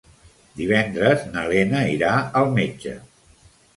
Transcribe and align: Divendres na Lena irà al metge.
Divendres 0.61 1.27
na 1.35 1.43
Lena 1.51 1.83
irà 1.97 2.15
al 2.41 2.51
metge. 2.59 2.95